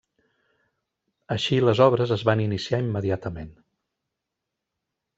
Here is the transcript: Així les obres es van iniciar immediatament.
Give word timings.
Així 1.35 1.59
les 1.67 1.83
obres 1.87 2.15
es 2.17 2.25
van 2.31 2.43
iniciar 2.49 2.83
immediatament. 2.87 3.55